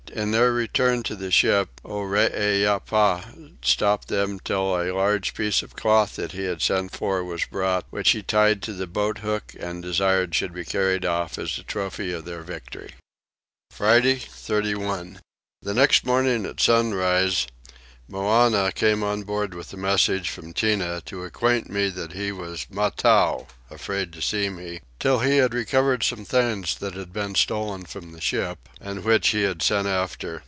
[0.13, 2.81] In their return to the ship Oreepyah
[3.63, 7.85] stopped them till a large piece of cloth that he had sent for was brought;
[7.91, 11.63] which he tied to the boat hook and desired should be carried off as a
[11.63, 12.93] trophy of their victory.
[13.69, 15.21] Friday 31.
[15.61, 17.47] The next morning at sunrise
[18.09, 22.67] Moannah came on board with a message from Tinah to acquaint me that he was
[22.69, 27.85] mattow (afraid to see me) till he had recovered some things that had been stolen
[27.85, 30.39] from the ship and which he had sent after.